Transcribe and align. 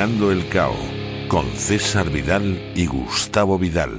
El 0.00 0.48
Cao 0.48 0.76
con 1.26 1.44
César 1.56 2.08
Vidal 2.08 2.72
y 2.76 2.86
Gustavo 2.86 3.58
Vidal. 3.58 3.90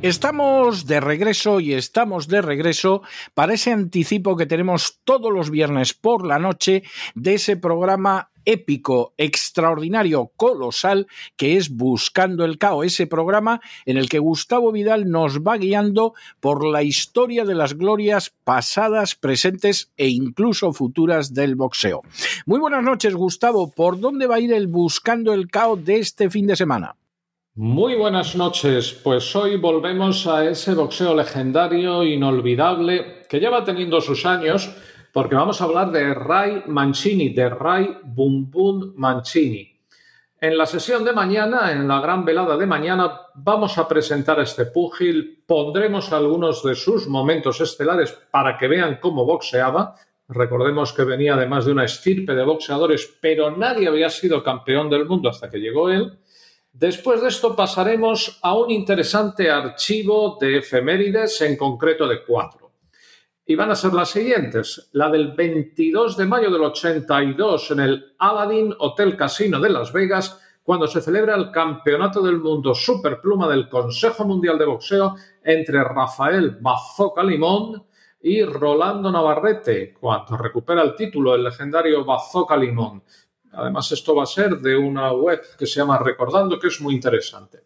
Estamos 0.00 0.86
de 0.86 1.00
regreso 1.00 1.58
y 1.58 1.74
estamos 1.74 2.28
de 2.28 2.42
regreso 2.42 3.02
para 3.34 3.54
ese 3.54 3.72
anticipo 3.72 4.36
que 4.36 4.46
tenemos 4.46 5.00
todos 5.02 5.32
los 5.32 5.50
viernes 5.50 5.94
por 5.94 6.24
la 6.24 6.38
noche 6.38 6.84
de 7.16 7.34
ese 7.34 7.56
programa 7.56 8.30
épico, 8.46 9.12
extraordinario, 9.18 10.32
colosal, 10.36 11.06
que 11.36 11.58
es 11.58 11.68
Buscando 11.68 12.44
el 12.44 12.56
Cao, 12.56 12.82
ese 12.82 13.06
programa 13.06 13.60
en 13.84 13.98
el 13.98 14.08
que 14.08 14.18
Gustavo 14.18 14.72
Vidal 14.72 15.10
nos 15.10 15.40
va 15.40 15.58
guiando 15.58 16.14
por 16.40 16.64
la 16.64 16.82
historia 16.82 17.44
de 17.44 17.54
las 17.54 17.74
glorias 17.74 18.32
pasadas, 18.44 19.14
presentes 19.14 19.92
e 19.98 20.08
incluso 20.08 20.72
futuras 20.72 21.34
del 21.34 21.56
boxeo. 21.56 22.00
Muy 22.46 22.60
buenas 22.60 22.82
noches, 22.82 23.14
Gustavo. 23.14 23.70
¿Por 23.70 24.00
dónde 24.00 24.26
va 24.26 24.36
a 24.36 24.40
ir 24.40 24.52
el 24.52 24.68
Buscando 24.68 25.34
el 25.34 25.50
Cao 25.50 25.76
de 25.76 25.98
este 25.98 26.30
fin 26.30 26.46
de 26.46 26.56
semana? 26.56 26.96
Muy 27.58 27.94
buenas 27.94 28.36
noches, 28.36 28.92
pues 29.02 29.34
hoy 29.34 29.56
volvemos 29.56 30.26
a 30.26 30.44
ese 30.44 30.74
boxeo 30.74 31.14
legendario, 31.14 32.04
inolvidable, 32.04 33.22
que 33.30 33.40
lleva 33.40 33.64
teniendo 33.64 34.02
sus 34.02 34.26
años, 34.26 34.76
porque 35.16 35.34
vamos 35.34 35.62
a 35.62 35.64
hablar 35.64 35.90
de 35.92 36.12
Ray 36.12 36.64
Mancini, 36.66 37.30
de 37.30 37.48
Ray 37.48 38.00
Bum 38.04 38.50
Bum 38.50 38.92
Mancini. 38.96 39.66
En 40.38 40.58
la 40.58 40.66
sesión 40.66 41.06
de 41.06 41.14
mañana, 41.14 41.72
en 41.72 41.88
la 41.88 42.02
gran 42.02 42.22
velada 42.22 42.54
de 42.58 42.66
mañana, 42.66 43.22
vamos 43.34 43.78
a 43.78 43.88
presentar 43.88 44.38
a 44.38 44.42
este 44.42 44.66
púgil, 44.66 45.42
pondremos 45.46 46.12
algunos 46.12 46.62
de 46.62 46.74
sus 46.74 47.08
momentos 47.08 47.62
estelares 47.62 48.12
para 48.30 48.58
que 48.58 48.68
vean 48.68 48.98
cómo 49.00 49.24
boxeaba. 49.24 49.94
Recordemos 50.28 50.92
que 50.92 51.04
venía 51.04 51.32
además 51.32 51.64
de 51.64 51.72
una 51.72 51.86
estirpe 51.86 52.34
de 52.34 52.44
boxeadores, 52.44 53.16
pero 53.18 53.56
nadie 53.56 53.88
había 53.88 54.10
sido 54.10 54.42
campeón 54.42 54.90
del 54.90 55.06
mundo 55.06 55.30
hasta 55.30 55.48
que 55.48 55.60
llegó 55.60 55.88
él. 55.88 56.18
Después 56.74 57.22
de 57.22 57.28
esto 57.28 57.56
pasaremos 57.56 58.38
a 58.42 58.54
un 58.54 58.70
interesante 58.70 59.50
archivo 59.50 60.36
de 60.38 60.58
efemérides, 60.58 61.40
en 61.40 61.56
concreto 61.56 62.06
de 62.06 62.22
cuatro 62.22 62.65
y 63.46 63.54
van 63.54 63.70
a 63.70 63.76
ser 63.76 63.94
las 63.94 64.10
siguientes. 64.10 64.88
La 64.92 65.08
del 65.08 65.32
22 65.32 66.16
de 66.16 66.26
mayo 66.26 66.50
del 66.50 66.62
82 66.62 67.70
en 67.70 67.80
el 67.80 68.14
Aladdin 68.18 68.74
Hotel 68.78 69.16
Casino 69.16 69.60
de 69.60 69.70
Las 69.70 69.92
Vegas, 69.92 70.40
cuando 70.64 70.88
se 70.88 71.00
celebra 71.00 71.36
el 71.36 71.52
Campeonato 71.52 72.20
del 72.20 72.40
Mundo 72.40 72.74
Superpluma 72.74 73.48
del 73.48 73.68
Consejo 73.68 74.24
Mundial 74.24 74.58
de 74.58 74.64
Boxeo 74.64 75.14
entre 75.44 75.84
Rafael 75.84 76.58
Bazooka 76.60 77.22
Limón 77.22 77.84
y 78.20 78.42
Rolando 78.42 79.12
Navarrete, 79.12 79.94
cuando 79.94 80.36
recupera 80.36 80.82
el 80.82 80.96
título 80.96 81.36
el 81.36 81.44
legendario 81.44 82.04
Bazooka 82.04 82.56
Limón. 82.56 83.04
Además, 83.52 83.92
esto 83.92 84.16
va 84.16 84.24
a 84.24 84.26
ser 84.26 84.58
de 84.58 84.76
una 84.76 85.12
web 85.12 85.40
que 85.56 85.66
se 85.66 85.78
llama 85.78 85.98
Recordando, 85.98 86.58
que 86.58 86.66
es 86.66 86.80
muy 86.80 86.94
interesante. 86.94 87.60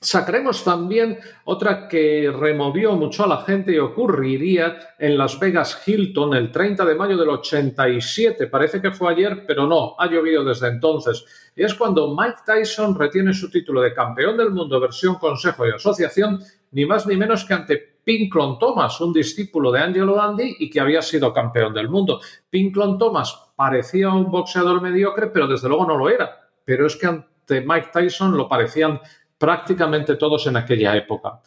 Sacaremos 0.00 0.62
también 0.62 1.18
otra 1.44 1.88
que 1.88 2.30
removió 2.30 2.92
mucho 2.92 3.24
a 3.24 3.26
la 3.26 3.38
gente 3.38 3.72
y 3.72 3.78
ocurriría 3.78 4.76
en 4.98 5.16
Las 5.16 5.38
Vegas 5.38 5.82
Hilton 5.86 6.34
el 6.34 6.52
30 6.52 6.84
de 6.84 6.94
mayo 6.94 7.16
del 7.16 7.30
87. 7.30 8.48
Parece 8.48 8.82
que 8.82 8.90
fue 8.90 9.12
ayer, 9.12 9.44
pero 9.46 9.66
no, 9.66 9.94
ha 9.98 10.06
llovido 10.06 10.44
desde 10.44 10.68
entonces. 10.68 11.24
Y 11.56 11.64
es 11.64 11.74
cuando 11.74 12.14
Mike 12.14 12.40
Tyson 12.44 12.98
retiene 12.98 13.32
su 13.32 13.50
título 13.50 13.80
de 13.80 13.94
campeón 13.94 14.36
del 14.36 14.50
mundo 14.50 14.78
versión 14.78 15.14
Consejo 15.14 15.66
y 15.66 15.70
Asociación, 15.70 16.38
ni 16.72 16.84
más 16.84 17.06
ni 17.06 17.16
menos 17.16 17.44
que 17.44 17.54
ante 17.54 17.94
Pinklon 18.04 18.58
Thomas, 18.58 19.00
un 19.00 19.12
discípulo 19.12 19.72
de 19.72 19.80
Angelo 19.80 20.16
Dandy 20.16 20.56
y 20.58 20.68
que 20.68 20.80
había 20.80 21.00
sido 21.00 21.32
campeón 21.32 21.72
del 21.72 21.88
mundo. 21.88 22.20
Pinklon 22.50 22.98
Thomas 22.98 23.52
parecía 23.56 24.10
un 24.10 24.30
boxeador 24.30 24.82
mediocre, 24.82 25.28
pero 25.28 25.46
desde 25.46 25.68
luego 25.68 25.86
no 25.86 25.96
lo 25.96 26.10
era. 26.10 26.50
Pero 26.64 26.86
es 26.86 26.96
que 26.96 27.06
ante 27.06 27.60
Mike 27.62 27.88
Tyson 27.92 28.36
lo 28.36 28.48
parecían 28.48 29.00
prácticamente 29.44 30.16
todos 30.16 30.46
en 30.46 30.56
aquella 30.56 30.96
época. 30.96 31.38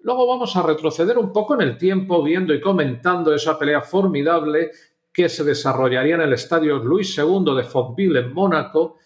Luego 0.00 0.26
vamos 0.26 0.56
a 0.56 0.62
retroceder 0.64 1.16
un 1.16 1.32
poco 1.32 1.54
en 1.54 1.60
el 1.60 1.78
tiempo 1.78 2.20
viendo 2.20 2.52
y 2.52 2.60
comentando 2.60 3.32
esa 3.32 3.56
pelea 3.56 3.80
formidable 3.80 4.72
que 5.12 5.28
se 5.28 5.44
desarrollaría 5.44 6.16
en 6.16 6.22
el 6.22 6.32
estadio 6.32 6.78
Luis 6.78 7.16
II 7.16 7.54
de 7.56 7.62
Fontville 7.62 8.18
en 8.18 8.34
Mónaco 8.34 8.98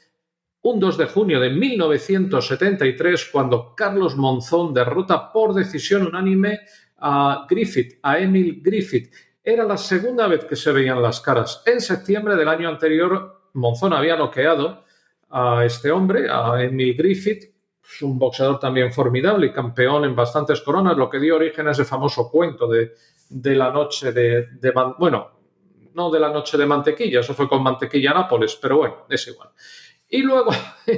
un 0.62 0.80
2 0.80 0.96
de 0.96 1.06
junio 1.08 1.38
de 1.40 1.50
1973 1.50 3.28
cuando 3.30 3.74
Carlos 3.76 4.16
Monzón 4.16 4.72
derrota 4.72 5.30
por 5.30 5.52
decisión 5.52 6.06
unánime 6.06 6.60
a 6.96 7.46
Griffith, 7.50 7.98
a 8.02 8.18
Emil 8.18 8.62
Griffith. 8.62 9.12
Era 9.44 9.64
la 9.64 9.76
segunda 9.76 10.26
vez 10.26 10.46
que 10.46 10.56
se 10.56 10.72
veían 10.72 11.02
las 11.02 11.20
caras. 11.20 11.62
En 11.66 11.82
septiembre 11.82 12.34
del 12.34 12.48
año 12.48 12.70
anterior, 12.70 13.50
Monzón 13.52 13.92
había 13.92 14.16
noqueado 14.16 14.84
a 15.28 15.66
este 15.66 15.90
hombre, 15.90 16.30
a 16.30 16.62
Emil 16.62 16.96
Griffith, 16.96 17.57
un 18.02 18.18
boxeador 18.18 18.58
también 18.58 18.92
formidable 18.92 19.46
y 19.46 19.52
campeón 19.52 20.04
en 20.04 20.14
bastantes 20.14 20.60
coronas, 20.60 20.96
lo 20.96 21.08
que 21.08 21.18
dio 21.18 21.36
origen 21.36 21.68
a 21.68 21.72
ese 21.72 21.84
famoso 21.84 22.30
cuento 22.30 22.68
de, 22.68 23.56
la 23.56 23.70
noche 23.70 24.12
de, 24.12 24.46
Bueno, 24.98 25.30
no 25.94 26.10
de 26.10 26.20
la 26.20 26.30
noche 26.30 26.58
de 26.58 26.66
mantequilla, 26.66 27.20
eso 27.20 27.34
fue 27.34 27.48
con 27.48 27.62
mantequilla 27.62 28.12
Nápoles, 28.12 28.56
pero 28.56 28.78
bueno, 28.78 29.06
es 29.08 29.26
igual. 29.28 29.50
Y 30.10 30.22
luego, 30.22 30.50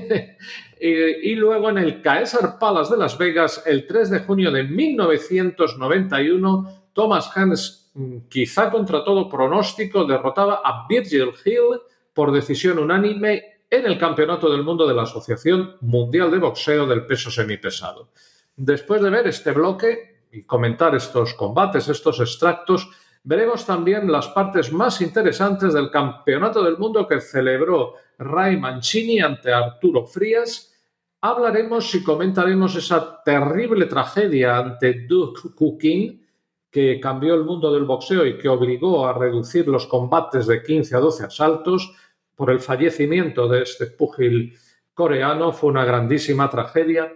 y 0.80 1.34
luego 1.34 1.70
en 1.70 1.78
el 1.78 2.02
Caesar 2.02 2.58
Palace 2.58 2.92
de 2.92 2.98
Las 2.98 3.18
Vegas, 3.18 3.62
el 3.66 3.86
3 3.86 4.10
de 4.10 4.18
junio 4.20 4.50
de 4.50 4.64
1991, 4.64 6.90
Thomas 6.92 7.30
Hans, 7.36 7.90
mm, 7.94 8.28
quizá 8.28 8.70
contra 8.70 9.04
todo 9.04 9.28
pronóstico, 9.28 10.04
derrotaba 10.04 10.62
a 10.64 10.86
Virgil 10.88 11.32
Hill 11.44 11.80
por 12.12 12.32
decisión 12.32 12.78
unánime 12.78 13.49
en 13.70 13.86
el 13.86 13.96
Campeonato 13.96 14.50
del 14.50 14.64
Mundo 14.64 14.86
de 14.86 14.94
la 14.94 15.02
Asociación 15.02 15.76
Mundial 15.80 16.30
de 16.32 16.38
Boxeo 16.38 16.86
del 16.86 17.06
Peso 17.06 17.30
Semipesado. 17.30 18.10
Después 18.56 19.00
de 19.00 19.10
ver 19.10 19.28
este 19.28 19.52
bloque 19.52 20.24
y 20.32 20.42
comentar 20.42 20.94
estos 20.96 21.34
combates, 21.34 21.88
estos 21.88 22.18
extractos, 22.18 22.90
veremos 23.22 23.64
también 23.64 24.10
las 24.10 24.26
partes 24.28 24.72
más 24.72 25.00
interesantes 25.00 25.72
del 25.72 25.88
Campeonato 25.88 26.64
del 26.64 26.78
Mundo 26.78 27.06
que 27.06 27.20
celebró 27.20 27.94
Ray 28.18 28.56
Mancini 28.56 29.20
ante 29.20 29.52
Arturo 29.52 30.04
Frías. 30.04 30.74
Hablaremos 31.20 31.94
y 31.94 32.02
comentaremos 32.02 32.74
esa 32.74 33.22
terrible 33.22 33.86
tragedia 33.86 34.58
ante 34.58 35.06
Duke 35.06 35.50
Cooking 35.54 36.26
que 36.70 37.00
cambió 37.00 37.34
el 37.34 37.44
mundo 37.44 37.72
del 37.72 37.84
boxeo 37.84 38.26
y 38.26 38.38
que 38.38 38.48
obligó 38.48 39.06
a 39.06 39.12
reducir 39.12 39.66
los 39.68 39.86
combates 39.86 40.46
de 40.46 40.62
15 40.62 40.96
a 40.96 41.00
12 41.00 41.24
asaltos 41.24 41.94
por 42.40 42.50
el 42.50 42.60
fallecimiento 42.60 43.46
de 43.48 43.60
este 43.60 43.84
púgil 43.84 44.56
coreano. 44.94 45.52
Fue 45.52 45.68
una 45.68 45.84
grandísima 45.84 46.48
tragedia. 46.48 47.12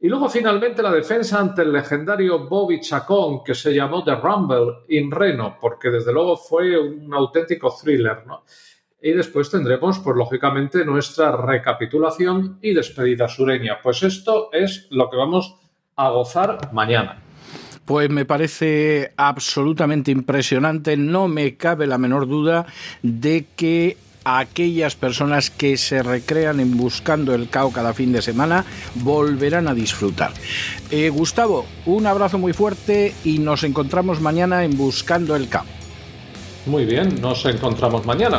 Y 0.00 0.08
luego 0.08 0.28
finalmente 0.28 0.82
la 0.82 0.90
defensa 0.90 1.38
ante 1.38 1.62
el 1.62 1.72
legendario 1.72 2.48
Bobby 2.48 2.80
Chacón, 2.80 3.44
que 3.44 3.54
se 3.54 3.72
llamó 3.72 4.02
The 4.02 4.16
Rumble 4.16 4.84
in 4.88 5.12
Reno, 5.12 5.58
porque 5.60 5.90
desde 5.90 6.12
luego 6.12 6.36
fue 6.36 6.76
un 6.76 7.14
auténtico 7.14 7.72
thriller. 7.80 8.26
¿no? 8.26 8.42
Y 9.00 9.12
después 9.12 9.48
tendremos, 9.48 10.00
pues 10.00 10.16
lógicamente, 10.16 10.84
nuestra 10.84 11.36
recapitulación 11.36 12.58
y 12.60 12.74
despedida 12.74 13.28
sureña. 13.28 13.78
Pues 13.80 14.02
esto 14.02 14.48
es 14.52 14.88
lo 14.90 15.08
que 15.08 15.16
vamos 15.16 15.54
a 15.94 16.10
gozar 16.10 16.72
mañana. 16.72 17.22
Pues 17.84 18.10
me 18.10 18.24
parece 18.24 19.12
absolutamente 19.16 20.10
impresionante, 20.10 20.96
no 20.96 21.28
me 21.28 21.56
cabe 21.56 21.86
la 21.86 21.96
menor 21.96 22.26
duda 22.26 22.66
de 23.02 23.46
que 23.54 23.98
aquellas 24.24 24.96
personas 24.96 25.50
que 25.50 25.76
se 25.76 26.02
recrean 26.02 26.60
en 26.60 26.76
buscando 26.76 27.34
el 27.34 27.48
cao 27.48 27.70
cada 27.70 27.94
fin 27.94 28.12
de 28.12 28.22
semana 28.22 28.64
volverán 28.96 29.68
a 29.68 29.74
disfrutar. 29.74 30.32
Eh, 30.90 31.10
Gustavo, 31.10 31.66
un 31.86 32.06
abrazo 32.06 32.38
muy 32.38 32.52
fuerte 32.52 33.14
y 33.24 33.38
nos 33.38 33.64
encontramos 33.64 34.20
mañana 34.20 34.64
en 34.64 34.76
Buscando 34.76 35.36
el 35.36 35.48
Cao. 35.48 35.64
Muy 36.66 36.86
bien, 36.86 37.20
nos 37.20 37.44
encontramos 37.44 38.06
mañana. 38.06 38.38